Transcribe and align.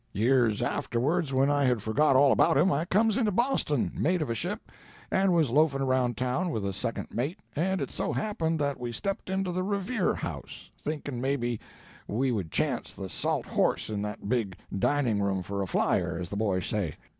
Years 0.13 0.63
afterwards, 0.63 1.31
when 1.31 1.51
I 1.51 1.63
had 1.65 1.83
forgot 1.83 2.15
all 2.15 2.31
about 2.31 2.57
him, 2.57 2.71
I 2.71 2.85
comes 2.85 3.17
into 3.17 3.29
Boston, 3.31 3.91
mate 3.93 4.23
of 4.23 4.31
a 4.31 4.33
ship, 4.33 4.71
and 5.11 5.31
was 5.31 5.51
loafing 5.51 5.81
around 5.83 6.17
town 6.17 6.49
with 6.49 6.63
the 6.63 6.73
second 6.73 7.09
mate, 7.13 7.37
and 7.55 7.79
it 7.79 7.91
so 7.91 8.11
happened 8.11 8.57
that 8.57 8.79
we 8.79 8.91
stepped 8.91 9.29
into 9.29 9.51
the 9.51 9.61
Revere 9.61 10.15
House, 10.15 10.71
thinking 10.83 11.21
maybe 11.21 11.59
we 12.07 12.31
would 12.31 12.51
chance 12.51 12.93
the 12.95 13.09
salt 13.09 13.45
horse 13.45 13.91
in 13.91 14.01
that 14.01 14.27
big 14.27 14.57
diningroom 14.75 15.43
for 15.43 15.61
a 15.61 15.67
flyer, 15.67 16.17
as 16.19 16.29
the 16.29 16.35
boys 16.35 16.65
say. 16.65 16.95